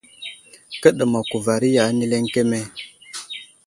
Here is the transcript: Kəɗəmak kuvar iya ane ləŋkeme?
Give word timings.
Kəɗəmak 0.81 1.25
kuvar 1.31 1.61
iya 1.69 1.81
ane 1.89 2.05
ləŋkeme? 2.11 2.59